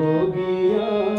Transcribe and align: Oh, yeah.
Oh, 0.00 0.32
yeah. 0.32 1.18